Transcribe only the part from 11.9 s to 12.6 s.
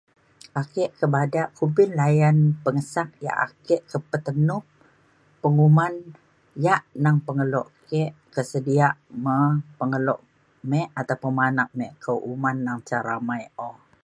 ke uman